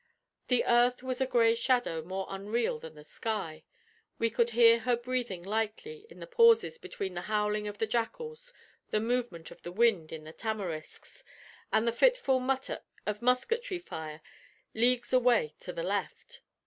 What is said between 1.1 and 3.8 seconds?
a gray shadow more unreal than the sky.